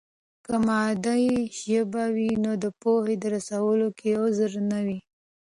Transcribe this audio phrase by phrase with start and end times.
[0.45, 1.23] که مادي
[1.63, 4.99] ژبه وي نو د پوهې رسولو کې غدر نه وي.